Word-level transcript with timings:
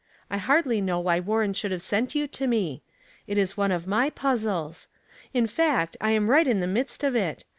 I 0.31 0.37
hardly 0.39 0.81
know 0.81 0.99
why 0.99 1.19
Warren 1.19 1.53
should 1.53 1.69
have 1.71 1.83
sent 1.83 2.15
you 2.15 2.25
to 2.25 2.47
me. 2.47 2.81
It 3.27 3.37
is 3.37 3.55
one 3.55 3.71
of 3.71 3.85
my 3.85 4.09
puzzles. 4.09 4.87
In 5.31 5.45
fact, 5.45 5.95
I'm 6.01 6.27
right 6.31 6.47
in 6.47 6.59
the 6.59 6.65
midst 6.65 7.03
of 7.03 7.15
it. 7.15 7.45